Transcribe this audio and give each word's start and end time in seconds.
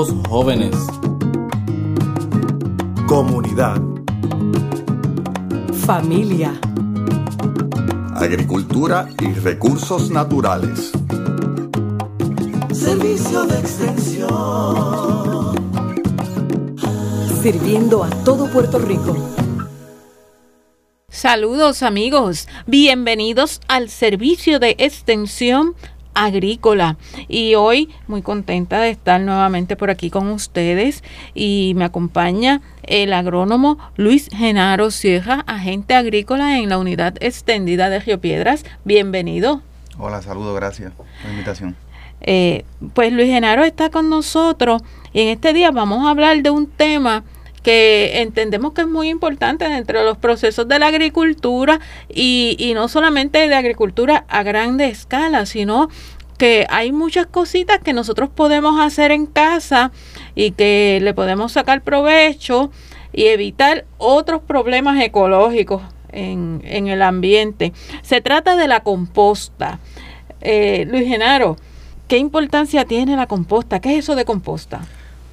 Somos 0.00 0.26
jóvenes. 0.28 0.74
Comunidad. 3.06 3.82
Familia. 5.84 6.58
Agricultura 8.14 9.10
y 9.20 9.32
recursos 9.34 10.10
naturales. 10.10 10.92
Servicio 12.72 13.44
de 13.44 13.58
extensión. 13.58 14.30
Sirviendo 17.42 18.02
a 18.02 18.08
todo 18.24 18.50
Puerto 18.50 18.78
Rico. 18.78 19.14
Saludos 21.10 21.82
amigos, 21.82 22.48
bienvenidos 22.66 23.60
al 23.68 23.90
servicio 23.90 24.58
de 24.60 24.76
extensión 24.78 25.74
agrícola 26.14 26.96
y 27.28 27.54
hoy 27.54 27.88
muy 28.06 28.22
contenta 28.22 28.80
de 28.80 28.90
estar 28.90 29.20
nuevamente 29.20 29.76
por 29.76 29.90
aquí 29.90 30.10
con 30.10 30.28
ustedes 30.28 31.02
y 31.34 31.72
me 31.76 31.84
acompaña 31.84 32.60
el 32.82 33.12
agrónomo 33.12 33.78
Luis 33.96 34.28
Genaro 34.32 34.90
Sierra, 34.90 35.44
agente 35.46 35.94
agrícola 35.94 36.58
en 36.58 36.68
la 36.68 36.78
unidad 36.78 37.14
extendida 37.20 37.88
de 37.88 38.00
Río 38.00 38.20
Piedras. 38.20 38.64
Bienvenido. 38.84 39.62
Hola, 39.98 40.22
saludos, 40.22 40.56
gracias 40.56 40.92
por 40.92 41.06
la 41.24 41.30
invitación. 41.30 41.76
Eh, 42.22 42.64
pues 42.94 43.12
Luis 43.12 43.28
Genaro 43.28 43.64
está 43.64 43.90
con 43.90 44.10
nosotros 44.10 44.82
y 45.12 45.22
en 45.22 45.28
este 45.28 45.52
día 45.52 45.70
vamos 45.70 46.06
a 46.06 46.10
hablar 46.10 46.42
de 46.42 46.50
un 46.50 46.66
tema 46.66 47.24
que 47.62 48.20
entendemos 48.22 48.72
que 48.72 48.82
es 48.82 48.88
muy 48.88 49.08
importante 49.08 49.68
dentro 49.68 49.98
de 49.98 50.04
los 50.04 50.18
procesos 50.18 50.66
de 50.68 50.78
la 50.78 50.86
agricultura 50.86 51.80
y, 52.08 52.56
y 52.58 52.74
no 52.74 52.88
solamente 52.88 53.48
de 53.48 53.54
agricultura 53.54 54.24
a 54.28 54.42
grande 54.42 54.86
escala, 54.86 55.46
sino 55.46 55.88
que 56.38 56.66
hay 56.70 56.90
muchas 56.90 57.26
cositas 57.26 57.80
que 57.80 57.92
nosotros 57.92 58.30
podemos 58.34 58.80
hacer 58.80 59.10
en 59.10 59.26
casa 59.26 59.92
y 60.34 60.52
que 60.52 60.98
le 61.02 61.12
podemos 61.12 61.52
sacar 61.52 61.82
provecho 61.82 62.70
y 63.12 63.26
evitar 63.26 63.84
otros 63.98 64.40
problemas 64.40 64.98
ecológicos 65.02 65.82
en, 66.12 66.62
en 66.64 66.88
el 66.88 67.02
ambiente. 67.02 67.74
Se 68.00 68.22
trata 68.22 68.56
de 68.56 68.68
la 68.68 68.80
composta. 68.80 69.80
Eh, 70.40 70.86
Luis 70.88 71.06
Genaro, 71.06 71.58
¿qué 72.08 72.16
importancia 72.16 72.86
tiene 72.86 73.16
la 73.16 73.26
composta? 73.26 73.80
¿Qué 73.80 73.92
es 73.92 74.04
eso 74.04 74.14
de 74.14 74.24
composta? 74.24 74.80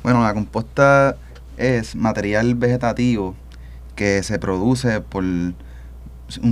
Bueno, 0.03 0.22
la 0.23 0.33
composta 0.33 1.16
es 1.58 1.95
material 1.95 2.55
vegetativo 2.55 3.36
que 3.95 4.23
se 4.23 4.39
produce 4.39 5.02
por 5.02 5.23
un 5.23 5.55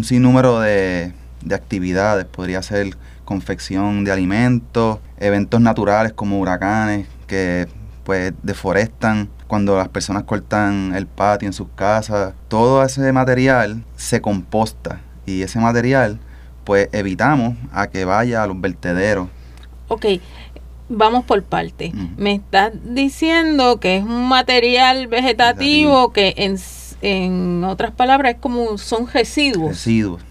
sinnúmero 0.04 0.60
de, 0.60 1.14
de 1.44 1.56
actividades. 1.56 2.26
Podría 2.26 2.62
ser 2.62 2.98
confección 3.24 4.04
de 4.04 4.12
alimentos, 4.12 5.00
eventos 5.18 5.62
naturales 5.62 6.14
como 6.14 6.40
huracanes 6.40 7.08
que 7.28 7.68
pues 8.04 8.34
deforestan 8.44 9.30
cuando 9.48 9.78
las 9.78 9.90
personas 9.90 10.24
cortan 10.24 10.94
el 10.96 11.08
patio 11.08 11.48
en 11.48 11.54
sus 11.54 11.68
casas. 11.76 12.34
Todo 12.48 12.84
ese 12.84 13.12
material 13.12 13.84
se 13.96 14.22
composta 14.22 15.02
y 15.26 15.42
ese 15.42 15.60
material 15.60 16.20
pues 16.64 16.90
evitamos 16.92 17.56
a 17.72 17.88
que 17.88 18.06
vaya 18.06 18.44
a 18.44 18.48
los 18.48 18.60
vertederos. 18.60 19.28
Ok, 19.88 20.06
vamos 20.90 21.26
por 21.26 21.44
parte. 21.44 21.92
Me 22.18 22.34
estás 22.34 22.74
diciendo 22.84 23.80
que 23.80 23.98
es 23.98 24.04
un 24.04 24.28
material 24.28 25.08
vegetativo, 25.08 26.12
que 26.12 26.34
en, 26.38 26.58
en, 27.02 27.64
otras 27.64 27.92
palabras 27.92 28.36
es 28.36 28.40
como 28.40 28.78
son 28.78 29.08
residuos. 29.08 29.70
Residuos, 29.70 30.22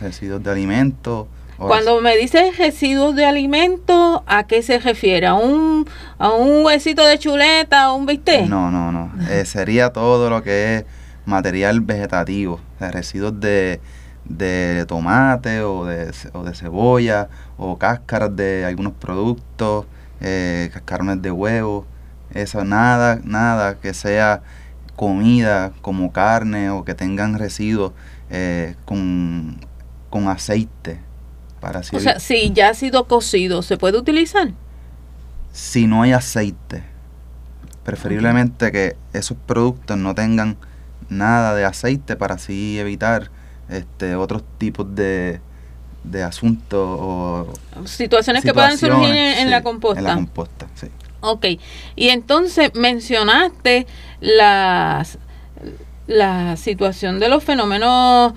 residuos 0.00 0.42
de 0.42 0.50
alimentos. 0.50 1.26
Cuando 1.56 2.00
me 2.00 2.16
dices 2.16 2.58
residuos 2.58 3.14
de 3.14 3.24
alimentos, 3.24 4.22
¿a 4.26 4.48
qué 4.48 4.62
se 4.62 4.80
refiere? 4.80 5.28
¿A 5.28 5.34
un, 5.34 5.86
a 6.18 6.32
un 6.32 6.64
huesito 6.64 7.06
de 7.06 7.18
chuleta 7.18 7.92
o 7.92 7.96
un 7.96 8.06
bistec? 8.06 8.48
No, 8.48 8.70
no, 8.72 8.90
no. 8.90 9.12
Eh, 9.30 9.44
sería 9.44 9.90
todo 9.90 10.28
lo 10.28 10.42
que 10.42 10.76
es 10.76 10.84
material 11.24 11.80
vegetativo, 11.80 12.54
o 12.54 12.78
sea, 12.80 12.90
residuos 12.90 13.38
de, 13.38 13.80
de 14.24 14.84
tomate 14.88 15.60
o 15.62 15.84
de, 15.84 16.12
o 16.32 16.42
de 16.42 16.54
cebolla 16.54 17.28
o 17.56 17.78
cáscaras 17.78 18.34
de 18.34 18.64
algunos 18.64 18.94
productos, 18.94 19.86
eh, 20.22 20.70
cascarones 20.72 21.20
de 21.20 21.30
huevo, 21.32 21.84
eso, 22.32 22.64
nada, 22.64 23.20
nada 23.24 23.80
que 23.80 23.92
sea 23.92 24.42
comida 24.96 25.72
como 25.82 26.12
carne 26.12 26.70
o 26.70 26.84
que 26.84 26.94
tengan 26.94 27.38
residuos 27.38 27.92
eh, 28.30 28.76
con, 28.84 29.58
con 30.08 30.28
aceite. 30.28 31.00
Para 31.60 31.80
así 31.80 31.94
o 31.94 32.00
sea, 32.00 32.18
si 32.18 32.52
ya 32.52 32.70
ha 32.70 32.74
sido 32.74 33.06
cocido, 33.06 33.62
¿se 33.62 33.76
puede 33.76 33.98
utilizar? 33.98 34.52
Si 35.52 35.86
no 35.86 36.02
hay 36.02 36.12
aceite, 36.12 36.82
preferiblemente 37.84 38.68
okay. 38.68 38.90
que 38.90 38.96
esos 39.18 39.36
productos 39.36 39.98
no 39.98 40.14
tengan 40.14 40.56
nada 41.08 41.54
de 41.54 41.64
aceite 41.64 42.16
para 42.16 42.36
así 42.36 42.78
evitar 42.78 43.30
este 43.68 44.16
otros 44.16 44.42
tipos 44.58 44.94
de, 44.94 45.40
de 46.04 46.22
asuntos 46.22 46.98
o 47.00 47.46
situaciones, 47.84 48.42
que 48.42 48.52
puedan 48.52 48.76
surgir 48.78 49.14
en, 49.14 49.50
la 49.50 49.62
composta. 49.62 50.00
En 50.00 50.06
la 50.06 50.14
composta, 50.14 50.66
sí. 50.74 50.88
Ok, 51.20 51.46
y 51.94 52.08
entonces 52.08 52.74
mencionaste 52.74 53.86
las, 54.20 55.18
la 56.06 56.56
situación 56.56 57.20
de 57.20 57.28
los 57.28 57.44
fenómenos 57.44 58.34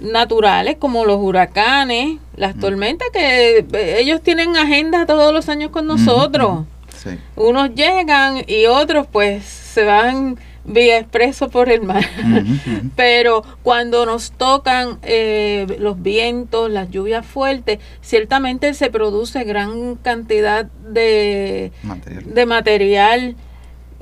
naturales 0.00 0.76
como 0.78 1.04
los 1.04 1.18
huracanes, 1.20 2.18
las 2.36 2.56
mm. 2.56 2.60
tormentas, 2.60 3.08
que 3.12 3.66
ellos 3.98 4.22
tienen 4.22 4.56
agenda 4.56 5.06
todos 5.06 5.34
los 5.34 5.48
años 5.48 5.70
con 5.70 5.86
nosotros. 5.86 6.60
Mm 6.60 6.62
-hmm. 6.62 7.16
sí. 7.16 7.18
Unos 7.36 7.74
llegan 7.74 8.44
y 8.46 8.66
otros 8.66 9.06
pues 9.10 9.44
se 9.44 9.84
van 9.84 10.38
vía 10.64 10.98
expreso 10.98 11.48
por 11.48 11.70
el 11.70 11.82
mar. 11.82 12.04
Pero 12.96 13.42
cuando 13.62 14.06
nos 14.06 14.32
tocan 14.32 14.98
eh, 15.02 15.66
los 15.78 16.02
vientos, 16.02 16.70
las 16.70 16.90
lluvias 16.90 17.26
fuertes, 17.26 17.78
ciertamente 18.02 18.74
se 18.74 18.90
produce 18.90 19.44
gran 19.44 19.96
cantidad 19.96 20.66
de 20.66 21.72
material, 21.82 22.34
de 22.34 22.46
material 22.46 23.36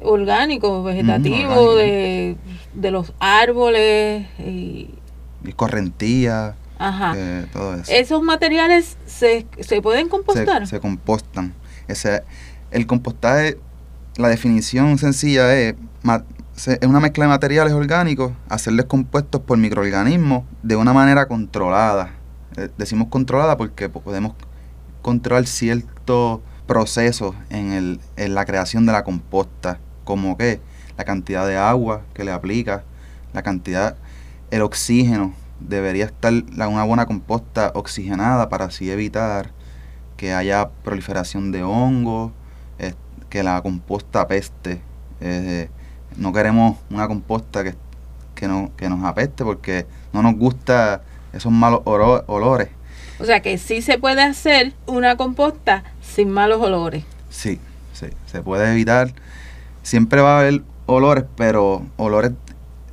orgánico, 0.02 0.82
vegetativo, 0.82 1.52
orgánico. 1.52 1.76
De, 1.76 2.36
de 2.74 2.90
los 2.90 3.12
árboles 3.18 4.26
y, 4.38 4.90
y 5.44 5.52
correntía. 5.54 6.54
Ajá. 6.78 7.14
Eh, 7.16 7.46
todo 7.52 7.74
eso. 7.74 7.90
¿Esos 7.92 8.22
materiales 8.22 8.96
se, 9.06 9.46
se 9.58 9.82
pueden 9.82 10.08
compostar? 10.08 10.66
Se, 10.66 10.76
se 10.76 10.80
compostan. 10.80 11.54
El 12.70 12.86
compostaje, 12.86 13.58
la 14.16 14.28
definición 14.28 14.98
sencilla 14.98 15.56
es, 15.56 15.74
es 16.66 16.88
una 16.88 16.98
mezcla 16.98 17.24
de 17.24 17.28
materiales 17.28 17.72
orgánicos, 17.72 18.32
hacerles 18.48 18.86
compuestos 18.86 19.40
por 19.40 19.58
microorganismos 19.58 20.42
de 20.62 20.74
una 20.74 20.92
manera 20.92 21.28
controlada. 21.28 22.10
Eh, 22.56 22.68
decimos 22.76 23.08
controlada 23.08 23.56
porque 23.56 23.88
podemos 23.88 24.34
controlar 25.00 25.46
ciertos 25.46 26.40
procesos 26.66 27.36
en, 27.48 27.72
el, 27.72 28.00
en 28.16 28.34
la 28.34 28.44
creación 28.44 28.86
de 28.86 28.92
la 28.92 29.04
composta, 29.04 29.78
como 30.02 30.36
que 30.36 30.60
la 30.96 31.04
cantidad 31.04 31.46
de 31.46 31.56
agua 31.56 32.02
que 32.12 32.24
le 32.24 32.32
aplica, 32.32 32.82
la 33.32 33.42
cantidad, 33.42 33.96
el 34.50 34.62
oxígeno 34.62 35.34
debería 35.60 36.06
estar 36.06 36.32
una 36.32 36.82
buena 36.82 37.06
composta 37.06 37.70
oxigenada 37.74 38.48
para 38.48 38.64
así 38.64 38.90
evitar 38.90 39.52
que 40.16 40.34
haya 40.34 40.70
proliferación 40.82 41.52
de 41.52 41.62
hongos, 41.62 42.32
eh, 42.80 42.94
que 43.28 43.44
la 43.44 43.62
composta 43.62 44.22
apeste. 44.22 44.82
Eh, 45.20 45.70
no 46.18 46.32
queremos 46.32 46.76
una 46.90 47.08
composta 47.08 47.64
que, 47.64 47.74
que, 48.34 48.48
no, 48.48 48.70
que 48.76 48.88
nos 48.88 49.04
apeste 49.04 49.44
porque 49.44 49.86
no 50.12 50.22
nos 50.22 50.36
gusta 50.36 51.02
esos 51.32 51.52
malos 51.52 51.80
olores. 51.84 52.68
O 53.20 53.24
sea 53.24 53.40
que 53.40 53.58
sí 53.58 53.82
se 53.82 53.98
puede 53.98 54.22
hacer 54.22 54.74
una 54.86 55.16
composta 55.16 55.84
sin 56.02 56.30
malos 56.30 56.60
olores. 56.60 57.04
Sí, 57.30 57.58
sí, 57.92 58.06
se 58.26 58.42
puede 58.42 58.70
evitar. 58.70 59.12
Siempre 59.82 60.20
va 60.20 60.36
a 60.36 60.40
haber 60.40 60.62
olores, 60.86 61.24
pero 61.36 61.82
olores 61.96 62.32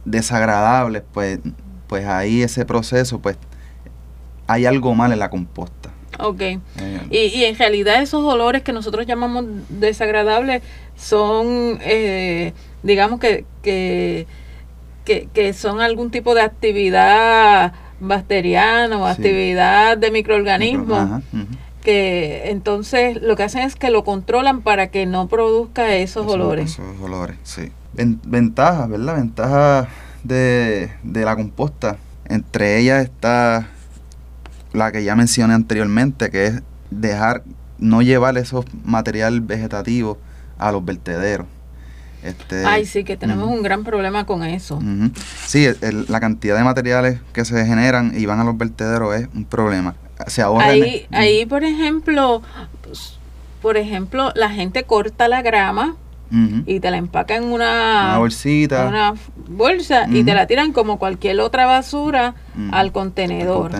desagradables, 0.06 1.04
pues 1.13 1.39
pues 1.88 2.06
ahí 2.06 2.42
ese 2.42 2.66
proceso, 2.66 3.19
pues 3.19 3.38
hay 4.48 4.66
algo 4.66 4.95
mal 4.95 5.12
en 5.12 5.19
la 5.19 5.30
composta. 5.30 5.92
Ok. 6.19 6.41
Eh, 6.41 6.59
y, 7.09 7.17
y, 7.17 7.45
en 7.45 7.57
realidad 7.57 8.01
esos 8.01 8.23
olores 8.23 8.63
que 8.63 8.73
nosotros 8.73 9.06
llamamos 9.06 9.45
desagradables 9.69 10.62
son, 10.95 11.79
eh, 11.81 12.53
digamos 12.83 13.19
que, 13.19 13.45
que, 13.62 14.27
que, 15.03 15.27
que, 15.33 15.53
son 15.53 15.81
algún 15.81 16.12
tipo 16.12 16.33
de 16.35 16.41
actividad 16.41 17.73
bacteriana 18.00 18.97
o 18.97 19.06
sí. 19.06 19.12
actividad 19.12 19.97
de 19.97 20.12
microorganismos. 20.12 20.85
Micro, 20.85 20.95
ajá, 20.95 21.21
uh 21.33 21.38
-huh. 21.38 21.47
Que 21.83 22.50
entonces 22.50 23.21
lo 23.21 23.35
que 23.35 23.44
hacen 23.44 23.62
es 23.62 23.75
que 23.75 23.91
lo 23.91 24.03
controlan 24.03 24.62
para 24.62 24.88
que 24.88 25.06
no 25.06 25.27
produzca 25.27 25.94
esos, 25.94 26.23
esos 26.23 26.33
olores. 26.33 26.71
Esos 26.71 27.00
olores, 27.00 27.38
sí. 27.44 27.71
Ventajas, 27.94 28.89
¿verdad? 28.89 29.17
Ventajas 29.17 29.88
de, 30.23 30.89
de 31.03 31.25
la 31.25 31.35
composta. 31.35 31.97
Entre 32.27 32.79
ellas 32.79 33.03
está 33.03 33.67
la 34.75 34.92
que 34.92 35.04
ya 35.04 35.16
mencioné 35.16 35.54
anteriormente, 35.54 36.30
que 36.30 36.48
es 36.48 36.62
dejar, 36.92 37.44
no 37.77 38.01
llevar 38.01 38.38
esos 38.38 38.66
material 38.83 39.42
vegetativo 39.42 40.18
a 40.57 40.72
los 40.72 40.83
vertederos. 40.86 41.48
Este, 42.24 42.66
Ay, 42.66 42.86
sí, 42.86 43.04
que 43.04 43.18
tenemos 43.18 43.48
un 43.50 43.62
gran 43.62 43.83
problema 43.83 44.25
con 44.25 44.44
eso. 44.44 44.81
Sí, 45.45 45.66
el- 45.66 45.77
el- 45.81 46.06
la 46.10 46.19
cantidad 46.19 46.57
de 46.57 46.63
materiales 46.63 47.19
que 47.33 47.45
se 47.45 47.66
generan 47.66 48.13
y 48.18 48.25
van 48.25 48.39
a 48.39 48.44
los 48.44 48.57
vertederos 48.57 49.16
es 49.16 49.27
un 49.36 49.45
problema. 49.45 49.95
Se 50.27 50.42
ahorra 50.42 50.66
Ahí, 50.68 51.06
ahí, 51.12 51.45
por 51.45 51.63
ejemplo, 51.63 52.42
pues, 52.81 53.19
por 53.62 53.77
ejemplo, 53.77 54.31
la 54.36 54.50
gente 54.50 54.83
corta 54.83 55.27
la 55.27 55.42
grama 55.42 55.98
y 56.66 56.80
te 56.80 56.89
la 56.92 56.98
empaca 56.98 57.36
en 57.36 57.44
una, 57.45 58.07
una 58.10 58.18
bolsita, 58.18 58.88
una 58.88 59.13
bolsa 59.48 60.06
y 60.10 60.24
te 60.24 60.33
la 60.33 60.48
tiran 60.48 60.74
como 60.74 60.98
cualquier 60.98 61.39
otra 61.39 61.66
basura 61.66 62.33
al 62.72 62.74
al 62.74 62.92
contenedor. 62.92 63.72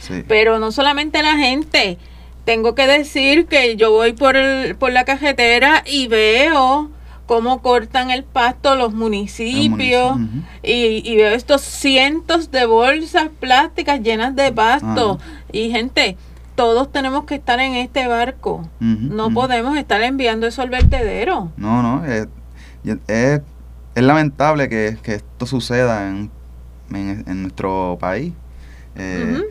Sí. 0.00 0.24
Pero 0.26 0.58
no 0.58 0.72
solamente 0.72 1.22
la 1.22 1.36
gente. 1.36 1.98
Tengo 2.44 2.74
que 2.74 2.86
decir 2.86 3.46
que 3.46 3.76
yo 3.76 3.90
voy 3.90 4.12
por, 4.14 4.36
el, 4.36 4.74
por 4.76 4.90
la 4.90 5.04
cajetera 5.04 5.84
y 5.86 6.08
veo 6.08 6.90
cómo 7.26 7.60
cortan 7.60 8.10
el 8.10 8.24
pasto 8.24 8.74
los 8.74 8.94
municipios 8.94 10.16
y, 10.62 11.02
y 11.04 11.16
veo 11.16 11.34
estos 11.34 11.60
cientos 11.60 12.50
de 12.50 12.64
bolsas 12.64 13.28
plásticas 13.38 14.00
llenas 14.00 14.34
de 14.34 14.50
pasto. 14.50 15.18
Y 15.52 15.70
gente, 15.70 16.16
todos 16.54 16.90
tenemos 16.90 17.24
que 17.24 17.34
estar 17.34 17.60
en 17.60 17.74
este 17.74 18.08
barco. 18.08 18.66
No 18.80 19.30
podemos 19.30 19.76
estar 19.76 20.00
enviando 20.02 20.46
eso 20.46 20.62
al 20.62 20.70
vertedero. 20.70 21.52
No, 21.58 21.82
no, 21.82 22.06
es, 22.06 22.28
es, 23.08 23.42
es 23.94 24.02
lamentable 24.02 24.70
que, 24.70 24.96
que 25.02 25.16
esto 25.16 25.44
suceda 25.44 26.08
en, 26.08 26.30
en, 26.90 27.24
en 27.28 27.42
nuestro 27.42 27.98
país. 28.00 28.32
Eh. 28.96 29.42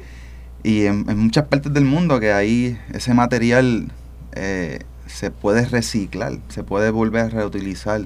Y 0.64 0.86
en, 0.86 1.06
muchas 1.18 1.46
partes 1.46 1.74
del 1.74 1.86
mundo 1.86 2.20
que 2.20 2.34
ahí 2.34 2.78
ese 2.94 3.14
material 3.14 3.92
eh, 4.34 4.80
se 5.06 5.32
puede 5.32 5.66
reciclar, 5.66 6.40
se 6.50 6.64
puede 6.64 6.90
volver 6.92 7.22
a 7.26 7.30
reutilizar, 7.30 8.02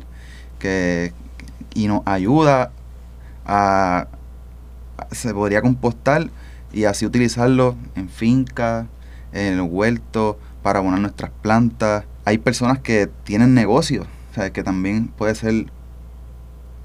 que, 0.60 1.14
y 1.74 1.88
nos 1.88 2.02
ayuda 2.06 2.72
a, 3.46 4.08
a- 4.98 5.16
se 5.16 5.34
podría 5.34 5.62
compostar 5.62 6.30
y 6.72 6.84
así 6.86 7.06
utilizarlo 7.06 7.76
en 7.96 8.10
fincas, 8.10 8.86
en 9.34 9.54
el 9.54 9.62
huerto, 9.62 10.38
para 10.62 10.80
abonar 10.80 11.00
nuestras 11.00 11.32
plantas. 11.42 12.06
Hay 12.26 12.38
personas 12.38 12.80
que 12.80 13.10
tienen 13.24 13.54
negocios, 13.56 14.06
o 14.32 14.36
sea, 14.36 14.52
que 14.54 14.64
también 14.64 15.08
puede 15.08 15.34
ser 15.36 15.66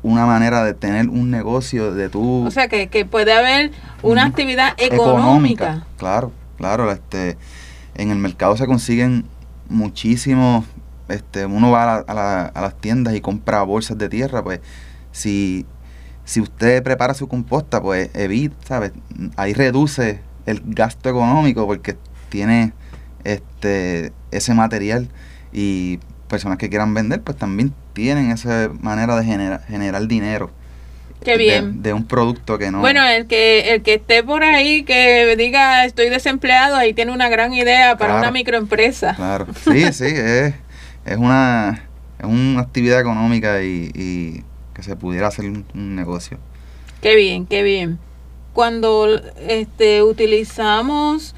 una 0.06 0.24
manera 0.24 0.62
de 0.64 0.72
tener 0.74 1.08
un 1.08 1.30
negocio 1.30 1.92
de 1.92 2.08
tu 2.08 2.46
O 2.46 2.50
sea 2.50 2.68
que, 2.68 2.86
que 2.88 3.04
puede 3.04 3.32
haber 3.32 3.72
una 4.02 4.22
Ujú. 4.22 4.30
actividad 4.30 4.72
económica. 4.78 5.84
Claro, 5.98 6.32
claro, 6.56 6.90
este, 6.92 7.36
en 7.96 8.10
el 8.10 8.18
mercado 8.18 8.56
se 8.56 8.66
consiguen 8.66 9.24
muchísimos, 9.68 10.64
este, 11.08 11.44
uno 11.46 11.70
va 11.72 11.82
a, 11.82 11.86
la- 11.86 12.04
a 12.06 12.14
la- 12.14 12.46
a 12.46 12.60
las 12.60 12.80
tiendas 12.80 13.14
y 13.14 13.20
compra 13.20 13.62
bolsas 13.62 13.98
de 13.98 14.08
tierra, 14.08 14.42
pues 14.44 14.60
si, 15.10 15.66
si 16.24 16.40
usted 16.40 16.82
prepara 16.84 17.14
su 17.14 17.26
composta, 17.26 17.80
pues 17.82 18.10
evita, 18.14 18.54
¿sabes? 18.66 18.92
Ahí 19.36 19.54
reduce 19.54 20.20
el 20.46 20.62
gasto 20.64 21.08
económico 21.08 21.66
porque 21.66 21.96
tiene 22.28 22.72
este 23.24 24.12
ese 24.30 24.54
material 24.54 25.08
y 25.52 25.98
personas 26.28 26.58
que 26.58 26.68
quieran 26.68 26.92
vender, 26.94 27.20
pues 27.22 27.36
también 27.36 27.72
tienen 27.92 28.30
esa 28.30 28.70
manera 28.80 29.16
de 29.16 29.24
genera- 29.24 29.60
generar 29.68 30.06
dinero. 30.06 30.50
Qué 31.24 31.32
de- 31.32 31.38
bien. 31.38 31.82
De, 31.82 31.92
un 31.92 32.04
producto 32.04 32.58
que 32.58 32.70
no... 32.70 32.80
Bueno, 32.80 33.02
el 33.06 33.26
que 33.26 33.72
el 33.74 33.82
que 33.82 33.94
esté 33.94 34.22
por 34.22 34.44
ahí 34.44 34.84
que 34.84 35.34
diga 35.36 35.84
estoy 35.84 36.08
desempleado, 36.08 36.76
ahí 36.76 36.92
tiene 36.94 37.12
una 37.12 37.28
gran 37.28 37.52
idea 37.54 37.96
para 37.96 38.12
Claro. 38.12 38.18
una 38.22 38.30
microempresa. 38.30 39.14
Claro, 39.16 39.46
sí, 39.64 39.82
sí, 39.92 40.04
es, 40.06 40.54
es, 41.04 41.16
una, 41.16 41.82
es 42.18 42.24
una 42.26 42.60
actividad 42.60 43.00
económica 43.00 43.62
y, 43.62 43.90
y 43.94 44.44
que 44.74 44.82
se 44.82 44.94
pudiera 44.94 45.26
hacer 45.28 45.46
un, 45.46 45.64
un 45.74 45.96
negocio. 45.96 46.38
Qué 47.02 47.16
bien, 47.16 47.46
qué 47.46 47.62
bien. 47.62 47.98
Cuando 48.52 49.08
este 49.48 50.02
utilizamos 50.02 51.34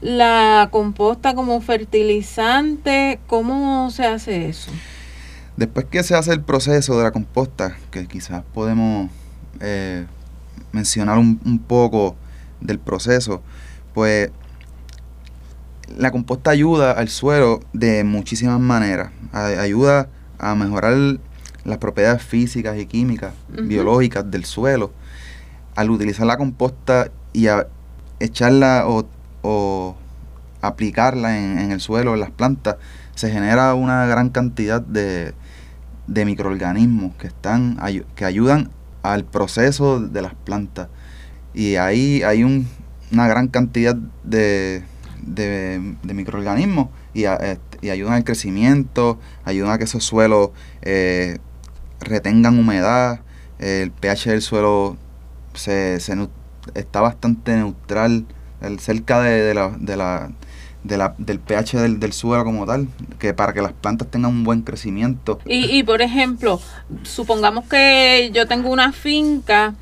la 0.00 0.68
composta 0.70 1.34
como 1.34 1.60
fertilizante, 1.60 3.20
¿cómo 3.26 3.90
se 3.90 4.06
hace 4.06 4.48
eso? 4.48 4.70
Después 5.56 5.86
que 5.86 6.02
se 6.02 6.14
hace 6.14 6.32
el 6.32 6.42
proceso 6.42 6.96
de 6.98 7.04
la 7.04 7.10
composta, 7.10 7.76
que 7.90 8.06
quizás 8.06 8.42
podemos 8.52 9.10
eh, 9.60 10.06
mencionar 10.72 11.18
un, 11.18 11.40
un 11.44 11.58
poco 11.58 12.16
del 12.60 12.78
proceso, 12.78 13.42
pues 13.94 14.30
la 15.96 16.10
composta 16.10 16.50
ayuda 16.50 16.92
al 16.92 17.08
suelo 17.08 17.60
de 17.72 18.04
muchísimas 18.04 18.60
maneras. 18.60 19.10
Ayuda 19.32 20.08
a 20.38 20.54
mejorar 20.54 21.18
las 21.64 21.78
propiedades 21.78 22.22
físicas 22.22 22.76
y 22.78 22.86
químicas, 22.86 23.32
biológicas 23.48 24.30
del 24.30 24.44
suelo. 24.44 24.92
Al 25.74 25.90
utilizar 25.90 26.26
la 26.26 26.36
composta 26.36 27.10
y 27.32 27.48
a 27.48 27.66
echarla 28.18 28.84
o, 28.86 29.06
o 29.48 29.94
aplicarla 30.60 31.38
en, 31.38 31.58
en 31.58 31.70
el 31.72 31.80
suelo, 31.80 32.14
en 32.14 32.20
las 32.20 32.30
plantas, 32.30 32.76
se 33.14 33.30
genera 33.30 33.74
una 33.74 34.06
gran 34.06 34.30
cantidad 34.30 34.80
de, 34.80 35.34
de 36.06 36.24
microorganismos 36.24 37.14
que 37.16 37.28
están 37.28 37.78
que 38.14 38.24
ayudan 38.24 38.70
al 39.02 39.24
proceso 39.24 40.00
de 40.00 40.22
las 40.22 40.34
plantas. 40.34 40.88
Y 41.54 41.76
ahí 41.76 42.22
hay 42.22 42.42
un- 42.44 42.66
una 43.12 43.28
gran 43.28 43.46
cantidad 43.48 43.94
de, 44.24 44.82
de, 45.22 45.94
microorganismos 46.14 46.88
este, 47.14 47.78
y 47.82 47.90
ayudan 47.90 48.14
al 48.14 48.24
crecimiento 48.24 49.18
ayudan 49.44 49.70
a 49.70 49.78
que 49.78 49.84
esos 49.84 50.04
suelos 50.04 50.50
eh, 50.82 51.38
retengan 52.00 52.58
humedad 52.58 53.20
el 53.58 53.90
pH 53.92 54.30
del 54.30 54.42
suelo 54.42 54.96
se, 55.54 55.98
está 56.74 57.00
bastante 57.00 57.54
neutral 57.56 58.26
el- 58.60 58.80
cerca 58.80 59.20
de, 59.20 59.42
de 59.42 59.54
la, 59.54 59.70
de 59.78 59.96
la 59.96 60.30
de 60.84 60.96
la- 60.96 61.14
del 61.18 61.40
pH 61.40 61.78
del, 61.78 61.98
del 61.98 62.12
suelo 62.12 62.44
como 62.44 62.64
tal, 62.64 62.86
que 63.18 63.34
para 63.34 63.52
que 63.52 63.60
las 63.60 63.72
plantas 63.72 64.08
tengan 64.08 64.30
un 64.30 64.44
buen 64.44 64.62
crecimiento. 64.62 65.40
Y, 65.44 65.64
y 65.78 65.82
por 65.82 66.00
ejemplo, 66.00 66.60
supongamos 67.02 67.64
que 67.64 68.30
yo 68.32 68.46
tengo 68.46 68.70
una 68.70 68.92
finca, 68.92 69.74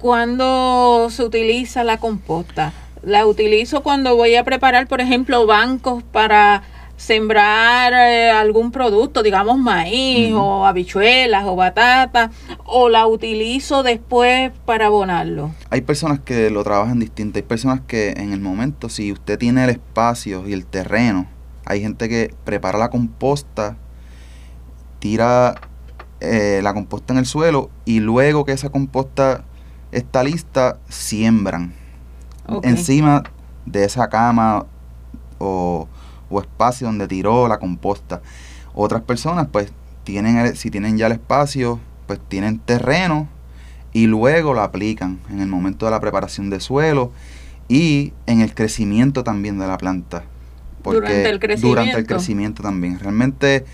¿cuándo 0.00 1.08
se 1.10 1.22
utiliza 1.24 1.84
la 1.84 1.98
composta? 1.98 2.72
La 3.02 3.26
utilizo 3.26 3.82
cuando 3.82 4.16
voy 4.16 4.34
a 4.34 4.44
preparar, 4.44 4.86
por 4.86 5.00
ejemplo, 5.00 5.46
bancos 5.46 6.02
para 6.02 6.62
sembrar 6.96 7.92
eh, 7.92 8.30
algún 8.30 8.70
producto, 8.70 9.22
digamos 9.22 9.58
maíz 9.58 10.32
o 10.34 10.66
habichuelas 10.66 11.44
o 11.46 11.56
batata, 11.56 12.30
o 12.64 12.88
la 12.88 13.06
utilizo 13.06 13.82
después 13.82 14.52
para 14.64 14.86
abonarlo. 14.86 15.52
Hay 15.70 15.80
personas 15.82 16.20
que 16.20 16.50
lo 16.50 16.62
trabajan 16.64 17.00
distinto, 17.00 17.38
hay 17.38 17.42
personas 17.42 17.80
que 17.86 18.10
en 18.16 18.32
el 18.32 18.40
momento, 18.40 18.88
si 18.88 19.12
usted 19.12 19.38
tiene 19.38 19.64
el 19.64 19.70
espacio 19.70 20.46
y 20.48 20.52
el 20.52 20.66
terreno, 20.66 21.26
hay 21.64 21.80
gente 21.80 22.08
que 22.08 22.34
prepara 22.44 22.78
la 22.78 22.90
composta, 22.90 23.76
tira 24.98 25.54
eh, 26.20 26.60
la 26.62 26.74
composta 26.74 27.12
en 27.12 27.18
el 27.18 27.26
suelo 27.26 27.70
y 27.84 28.00
luego 28.00 28.44
que 28.44 28.52
esa 28.52 28.68
composta 28.68 29.44
está 29.92 30.22
lista, 30.24 30.78
siembran 30.88 31.74
encima 32.62 33.22
de 33.64 33.84
esa 33.84 34.08
cama 34.08 34.66
o, 35.38 35.88
o 36.30 36.40
espacio 36.40 36.86
donde 36.86 37.06
tiró 37.08 37.48
la 37.48 37.58
composta. 37.58 38.22
Otras 38.74 39.02
personas, 39.02 39.48
pues, 39.52 39.72
tienen 40.04 40.36
el- 40.38 40.56
si 40.56 40.70
tienen 40.70 40.98
ya 40.98 41.06
el 41.06 41.12
espacio, 41.12 41.80
pues 42.06 42.20
tienen 42.28 42.58
terreno 42.58 43.28
y 43.92 44.06
luego 44.06 44.52
lo 44.54 44.60
aplican 44.62 45.18
en 45.30 45.40
el 45.40 45.46
momento 45.46 45.86
de 45.86 45.92
la 45.92 46.00
preparación 46.00 46.50
de 46.50 46.60
suelo 46.60 47.12
y 47.68 48.12
en 48.26 48.40
el 48.40 48.54
crecimiento 48.54 49.24
también 49.24 49.58
de 49.58 49.66
la 49.66 49.78
planta. 49.78 50.24
Durante 50.82 51.30
el 51.30 51.38
Durante 51.38 51.38
el 51.38 51.38
crecimiento. 51.38 52.06
crecimiento 52.14 52.62
también. 52.62 52.98
Realmente 52.98 53.64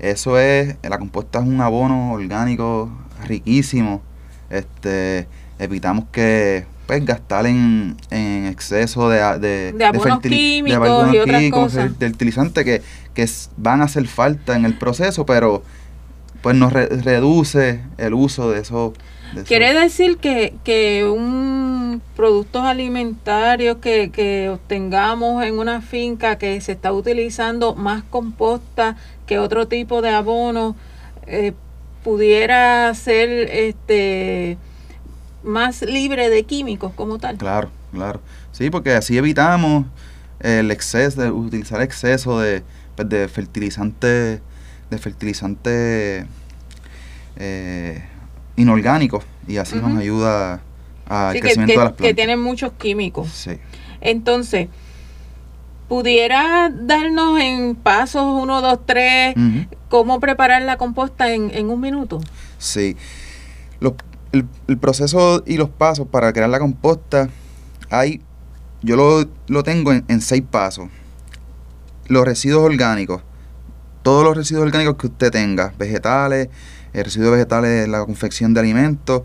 eso 0.00 0.38
es, 0.38 0.76
la 0.82 0.98
composta 0.98 1.38
es 1.38 1.46
un 1.46 1.60
abono 1.60 2.12
orgánico 2.12 2.90
riquísimo. 3.24 4.02
Este, 4.50 5.28
evitamos 5.60 6.06
que 6.10 6.66
pues 6.86 7.04
gastar 7.04 7.46
en, 7.46 7.96
en 8.10 8.46
exceso 8.46 9.08
de, 9.08 9.18
de, 9.38 9.72
De 9.72 9.84
abonos 9.84 10.20
químicos 10.20 10.76
abonos 10.88 11.14
y 11.14 11.18
otras 11.18 11.38
químicos, 11.40 11.62
cosas. 11.72 11.90
fer- 11.90 11.96
fertilizantes 11.98 12.64
que, 12.64 12.82
que 13.14 13.28
van 13.56 13.80
a 13.80 13.84
hacer 13.84 14.06
falta 14.06 14.54
en 14.56 14.64
el 14.64 14.74
proceso, 14.78 15.26
pero 15.26 15.62
pues 16.42 16.54
nos 16.56 16.72
re- 16.72 16.86
reduce 16.88 17.80
el 17.98 18.14
uso 18.14 18.50
de 18.50 18.60
eso. 18.60 18.92
de 19.34 19.40
eso. 19.40 19.48
Quiere 19.48 19.74
decir 19.74 20.18
que, 20.18 20.54
que 20.62 21.04
un 21.04 22.00
productos 22.14 22.62
alimentarios 22.62 23.78
que, 23.78 24.10
que 24.10 24.48
obtengamos 24.50 25.42
en 25.44 25.58
una 25.58 25.80
finca 25.80 26.36
que 26.38 26.60
se 26.60 26.72
está 26.72 26.92
utilizando 26.92 27.74
más 27.74 28.04
composta 28.04 28.96
que 29.26 29.38
otro 29.38 29.66
tipo 29.66 30.02
de 30.02 30.10
abono 30.10 30.76
eh, 31.26 31.52
pudiera 32.04 32.94
ser 32.94 33.28
este 33.50 34.56
más 35.46 35.82
libre 35.82 36.28
de 36.28 36.42
químicos 36.44 36.92
como 36.94 37.18
tal. 37.18 37.36
Claro, 37.38 37.70
claro. 37.92 38.20
Sí, 38.52 38.68
porque 38.70 38.92
así 38.92 39.16
evitamos 39.16 39.86
el 40.40 40.70
exceso, 40.70 41.22
de 41.22 41.30
utilizar 41.30 41.80
exceso 41.80 42.38
de 42.40 42.62
pues, 42.94 43.08
de 43.08 43.28
fertilizantes 43.28 44.40
de 44.90 44.98
fertilizantes 44.98 46.26
eh, 47.36 48.02
inorgánicos 48.56 49.24
y 49.48 49.56
así 49.58 49.76
nos 49.76 49.96
ayuda 49.98 50.60
al 51.06 51.32
Sí, 51.32 51.38
que, 51.38 51.40
crecimiento 51.42 51.72
que- 51.74 51.78
de 51.78 51.84
las 51.84 51.92
que 51.92 51.96
plantas. 51.98 52.16
tienen 52.16 52.40
muchos 52.40 52.72
químicos. 52.72 53.28
Sí. 53.30 53.58
Entonces, 54.00 54.68
¿pudiera 55.88 56.70
darnos 56.72 57.38
en 57.40 57.74
pasos 57.76 58.24
1, 58.42 58.60
2, 58.60 58.80
3 58.86 59.36
Ujú. 59.36 59.66
cómo 59.88 60.20
preparar 60.20 60.62
la 60.62 60.76
composta 60.76 61.32
en, 61.32 61.50
en 61.54 61.70
un 61.70 61.80
minuto? 61.80 62.20
Sí. 62.58 62.96
Los- 63.80 63.94
el, 64.68 64.78
proceso 64.78 65.42
y 65.46 65.56
los 65.56 65.68
pasos 65.70 66.06
para 66.08 66.32
crear 66.32 66.48
la 66.48 66.58
composta, 66.58 67.28
hay, 67.90 68.20
yo 68.82 68.96
lo, 68.96 69.28
lo 69.48 69.62
tengo 69.62 69.92
en, 69.92 70.20
seis 70.20 70.42
pasos. 70.48 70.88
Los 72.08 72.24
residuos 72.24 72.64
orgánicos, 72.64 73.22
todos 74.02 74.24
los 74.24 74.36
residuos 74.36 74.64
orgánicos 74.64 74.96
que 74.96 75.08
usted 75.08 75.30
tenga, 75.30 75.74
vegetales, 75.78 76.48
el 76.92 77.04
residuo 77.04 77.32
vegetales, 77.32 77.88
la 77.88 78.04
confección 78.04 78.54
de 78.54 78.60
alimentos, 78.60 79.22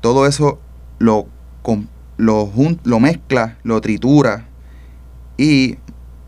todo 0.00 0.26
eso 0.26 0.60
lo, 0.98 1.26
lo, 2.16 2.50
lo 2.84 3.00
mezcla, 3.00 3.58
lo 3.62 3.80
tritura 3.80 4.46
y 5.36 5.78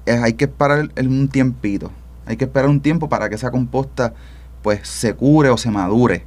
hay 0.06 0.32
que 0.32 0.46
esperar 0.46 0.90
un 0.96 1.28
tiempito. 1.28 1.90
Hay 2.26 2.36
que 2.36 2.44
esperar 2.44 2.68
un 2.68 2.80
tiempo 2.80 3.08
para 3.08 3.28
que 3.28 3.34
esa 3.34 3.50
composta 3.50 4.14
pues 4.62 4.88
se 4.88 5.14
cure 5.14 5.50
o 5.50 5.56
se 5.56 5.70
madure. 5.70 6.24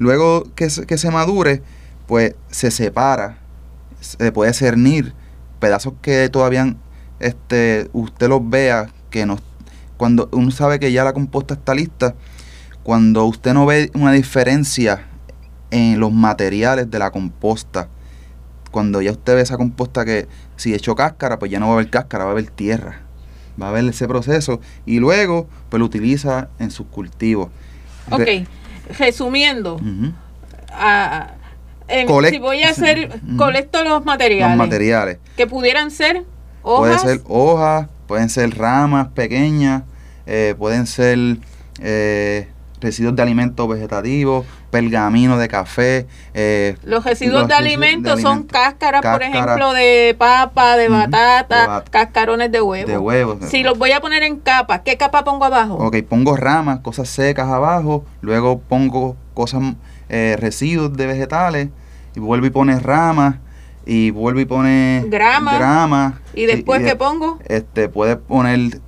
Luego 0.00 0.44
que 0.54 0.70
se, 0.70 0.86
que 0.86 0.96
se 0.98 1.10
madure, 1.10 1.62
pues 2.06 2.34
se 2.50 2.70
separa, 2.70 3.36
se 4.00 4.32
puede 4.32 4.52
cernir 4.54 5.12
pedazos 5.60 5.92
que 6.00 6.28
todavía 6.30 6.74
este, 7.20 7.90
usted 7.92 8.28
los 8.28 8.40
vea, 8.48 8.88
que 9.10 9.26
no, 9.26 9.36
cuando 9.98 10.30
uno 10.32 10.50
sabe 10.50 10.80
que 10.80 10.90
ya 10.90 11.04
la 11.04 11.12
composta 11.12 11.52
está 11.52 11.74
lista, 11.74 12.14
cuando 12.82 13.26
usted 13.26 13.52
no 13.52 13.66
ve 13.66 13.90
una 13.94 14.12
diferencia 14.12 15.06
en 15.70 16.00
los 16.00 16.10
materiales 16.12 16.90
de 16.90 16.98
la 16.98 17.10
composta, 17.10 17.88
cuando 18.70 19.02
ya 19.02 19.10
usted 19.10 19.34
ve 19.34 19.42
esa 19.42 19.58
composta 19.58 20.06
que 20.06 20.28
si 20.56 20.72
echó 20.72 20.96
cáscara, 20.96 21.38
pues 21.38 21.50
ya 21.50 21.60
no 21.60 21.66
va 21.66 21.72
a 21.72 21.74
haber 21.74 21.90
cáscara, 21.90 22.24
va 22.24 22.30
a 22.30 22.32
haber 22.32 22.48
tierra. 22.48 23.02
Va 23.60 23.66
a 23.66 23.68
haber 23.68 23.84
ese 23.84 24.08
proceso 24.08 24.60
y 24.86 24.98
luego 25.00 25.46
pues 25.68 25.78
lo 25.78 25.84
utiliza 25.84 26.48
en 26.58 26.70
sus 26.70 26.86
cultivos. 26.86 27.48
Ok, 28.10 28.20
Re- 28.20 28.46
resumiendo, 28.98 29.78
Colec- 32.06 32.30
si 32.30 32.38
voy 32.38 32.62
a 32.62 32.70
hacer, 32.70 33.10
colecto 33.36 33.82
los 33.82 34.04
materiales, 34.04 34.56
Los 34.56 34.66
materiales. 34.68 35.18
que 35.36 35.46
pudieran 35.46 35.90
ser 35.90 36.24
Pueden 36.62 36.94
hojas, 36.94 37.02
ser 37.02 37.20
hojas, 37.26 37.88
pueden 38.06 38.28
ser 38.28 38.56
ramas 38.56 39.08
pequeñas, 39.08 39.82
eh, 40.26 40.54
pueden 40.58 40.86
ser 40.86 41.18
eh, 41.80 42.48
residuos 42.80 43.14
de 43.14 43.22
alimentos 43.22 43.68
vegetativos, 43.68 44.46
pergamino 44.70 45.36
de 45.38 45.48
café. 45.48 46.06
eh, 46.34 46.76
los 46.84 47.04
residuos 47.04 47.40
los 47.40 47.48
de 47.48 47.54
alimentos 47.54 48.20
son 48.20 48.44
cáscaras, 48.44 49.02
por 49.02 49.22
ejemplo, 49.22 49.72
de 49.72 50.14
papa, 50.18 50.76
de 50.76 50.88
batata, 50.88 51.62
de 51.62 51.66
bat- 51.68 51.88
cascarones 51.90 52.50
de 52.50 52.60
huevo. 52.60 53.34
de. 53.34 53.46
Si 53.48 53.62
los 53.62 53.78
voy 53.78 53.92
a 53.92 54.00
poner 54.00 54.22
en 54.22 54.36
capas, 54.38 54.80
¿qué 54.84 54.96
capa 54.96 55.24
pongo 55.24 55.44
abajo? 55.44 55.74
Ok, 55.76 55.96
pongo 56.08 56.36
ramas, 56.36 56.80
cosas 56.80 57.08
secas 57.08 57.48
abajo, 57.48 58.04
luego 58.22 58.60
pongo 58.60 59.16
cosas, 59.34 59.62
eh, 60.08 60.36
residuos 60.38 60.96
de 60.96 61.06
vegetales, 61.06 61.68
y 62.16 62.20
vuelvo 62.20 62.46
y 62.46 62.50
pone 62.50 62.78
ramas, 62.80 63.36
y 63.86 64.10
vuelvo 64.10 64.40
y 64.40 64.44
pone 64.44 65.04
Grama. 65.08 65.56
grama, 65.56 66.20
¿Y 66.34 66.46
después 66.46 66.80
y 66.80 66.84
qué 66.84 66.90
de- 66.90 66.96
pongo? 66.96 67.38
este 67.46 67.88
puedes 67.88 68.16
poner 68.16 68.80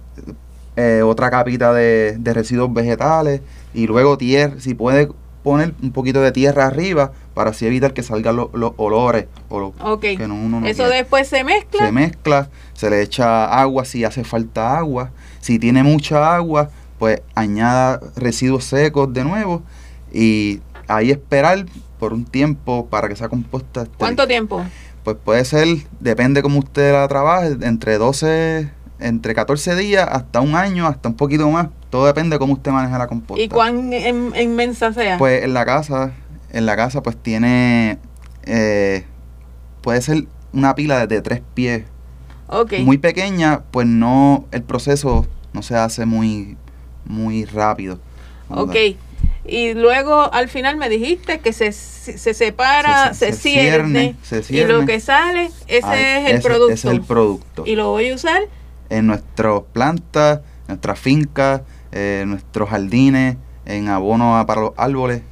eh, 0.77 1.03
otra 1.05 1.31
capita 1.31 1.73
de, 1.73 2.17
de 2.19 2.33
residuos 2.35 2.73
vegetales 2.73 3.41
y 3.75 3.87
luego 3.87 4.19
tierra, 4.19 4.55
si 4.59 4.75
puedes 4.75 5.09
poner 5.43 5.75
un 5.83 5.91
poquito 5.93 6.21
de 6.21 6.31
tierra 6.31 6.67
arriba 6.67 7.13
para 7.35 7.51
así 7.51 7.67
evitar 7.67 7.93
que 7.95 8.03
salgan 8.03 8.37
lo- 8.37 8.51
los 8.55 8.73
olores 8.77 9.27
o 9.49 9.59
lo- 9.59 9.75
que 10.17 10.29
no- 10.29 10.35
uno 10.35 10.61
no 10.61 10.67
eso 10.67 10.85
quiere. 10.85 10.99
después 10.99 11.27
se 11.29 11.43
mezcla. 11.43 11.87
se 11.87 11.93
mezcla, 11.93 12.49
se 12.75 12.91
le 12.91 13.03
echa 13.03 13.47
agua 13.47 13.85
si 13.85 14.05
hace 14.05 14.23
falta 14.23 14.79
agua, 14.79 15.11
si 15.41 15.59
tiene 15.59 15.83
mucha 15.83 16.35
agua, 16.37 16.71
pues 16.99 17.23
añada 17.35 18.01
residuos 18.15 18.65
secos 18.65 19.13
de 19.13 19.25
nuevo 19.25 19.63
y 20.13 20.61
ahí 20.87 21.11
esperar 21.11 21.65
por 21.99 22.13
un 22.13 22.25
tiempo 22.25 22.87
para 22.87 23.09
que 23.09 23.15
esa 23.15 23.29
composta 23.29 23.83
esté 23.83 23.97
¿Cuánto 23.99 24.27
tiempo? 24.29 24.65
Pues 25.03 25.17
puede 25.25 25.45
ser, 25.45 25.67
depende 25.99 26.43
cómo 26.43 26.61
usted 26.61 26.93
la 26.93 27.09
trabaje, 27.09 27.57
entre 27.63 27.99
12, 27.99 28.71
entre 29.01 29.35
14 29.35 29.75
días 29.75 30.09
hasta 30.09 30.41
un 30.41 30.55
año, 30.55 30.87
hasta 30.87 31.09
un 31.09 31.17
poquito 31.17 31.51
más. 31.51 31.69
Todo 31.93 32.07
depende 32.07 32.37
de 32.37 32.39
cómo 32.39 32.55
usted 32.55 32.71
maneja 32.71 32.97
la 32.97 33.07
composta. 33.07 33.43
¿Y 33.45 33.49
cuán 33.51 33.93
en- 33.93 34.33
inmensa 34.35 34.95
sea? 34.95 35.19
Pues 35.19 35.45
en 35.45 35.53
la 35.53 35.67
casa, 35.67 36.13
en 36.51 36.65
la 36.65 36.75
casa 36.75 37.03
pues 37.03 37.19
tiene, 37.19 37.99
eh, 38.45 39.05
puede 39.83 40.01
ser 40.01 40.25
una 40.55 40.75
pila 40.75 41.07
de 41.07 41.21
tres 41.21 41.43
pies. 41.53 41.85
ok. 42.47 42.79
Muy 42.79 42.97
pequeña, 42.97 43.61
pues 43.71 43.87
no, 43.87 44.47
el 44.53 44.63
proceso 44.63 45.27
no 45.53 45.61
se 45.61 45.75
hace 45.77 46.07
muy, 46.07 46.57
muy 47.05 47.45
rápido. 47.45 47.99
Ok. 48.49 48.75
Y 49.45 49.75
luego 49.75 50.33
al 50.33 50.49
final 50.49 50.79
me 50.79 50.89
dijiste 50.89 51.41
que 51.41 51.53
se, 51.53 51.73
se 51.73 52.33
separa, 52.33 53.13
se, 53.13 53.27
Se- 53.27 53.33
se- 53.33 53.39
cierne, 53.51 54.01
cierne, 54.01 54.17
se 54.23 54.39
y 54.39 54.43
cierne. 54.45 54.73
lo 54.73 54.87
que 54.87 54.99
sale, 54.99 55.51
ese 55.67 56.23
es 56.25 56.31
el 56.31 56.37
ese- 56.39 56.49
producto. 56.49 56.73
Ese 56.73 56.89
es 56.89 56.95
el 56.95 57.03
producto. 57.03 57.65
y 57.67 57.77
lo 57.77 57.91
voy 57.91 58.09
a 58.09 58.15
usar. 58.15 58.41
en 58.89 59.07
nuestras 59.09 59.61
plantas, 59.75 60.41
nuestras 60.69 60.99
fincas, 60.99 61.63
eh, 61.93 62.25
nuestros 62.27 62.71
jardines, 62.71 63.37
en 63.65 63.89
abono 63.89 64.45
para 64.47 64.61
los 64.63 64.73
árboles. 64.77 65.23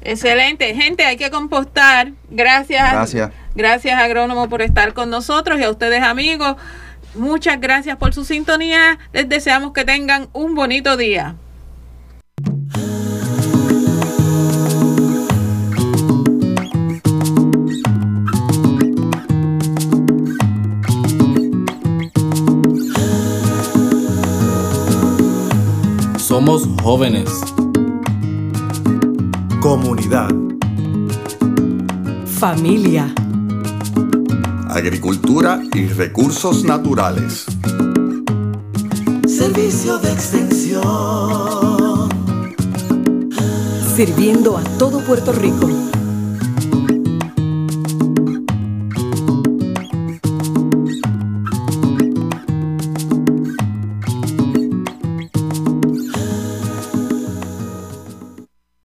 Excelente. 0.00 0.74
Gente, 0.74 1.04
hay 1.04 1.16
que 1.16 1.30
compostar. 1.30 2.12
Gracias. 2.30 2.92
Gracias. 2.92 3.30
Gracias, 3.54 4.00
agrónomo, 4.00 4.48
por 4.48 4.62
estar 4.62 4.94
con 4.94 5.10
nosotros 5.10 5.58
y 5.58 5.64
a 5.64 5.70
ustedes, 5.70 6.02
amigos. 6.02 6.56
Muchas 7.14 7.60
gracias 7.60 7.96
por 7.96 8.14
su 8.14 8.24
sintonía. 8.24 8.98
Les 9.12 9.28
deseamos 9.28 9.72
que 9.72 9.84
tengan 9.84 10.28
un 10.32 10.54
bonito 10.54 10.96
día. 10.96 11.34
Somos 26.48 26.66
jóvenes. 26.82 27.28
Comunidad. 29.60 30.30
Familia. 32.24 33.12
Agricultura 34.66 35.60
y 35.74 35.88
recursos 35.88 36.64
naturales. 36.64 37.44
Servicio 39.26 39.98
de 39.98 40.10
extensión. 40.10 42.08
Sirviendo 43.94 44.56
a 44.56 44.62
todo 44.78 45.00
Puerto 45.00 45.32
Rico. 45.32 45.68